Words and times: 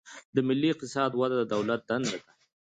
د 0.35 0.37
ملي 0.47 0.69
اقتصاد 0.73 1.11
وده 1.15 1.35
د 1.39 1.43
دولت 1.53 1.81
دنده 1.89 2.15
ده. 2.23 2.29